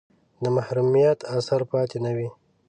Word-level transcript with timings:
د 0.43 0.45
محرومیت 0.55 1.19
اثر 1.37 1.61
پاتې 1.71 1.97
نه 2.05 2.11
وي. 2.17 2.29